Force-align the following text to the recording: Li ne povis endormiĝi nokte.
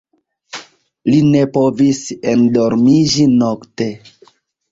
Li 1.09 1.17
ne 1.33 1.43
povis 1.57 2.01
endormiĝi 2.33 3.27
nokte. 3.35 3.91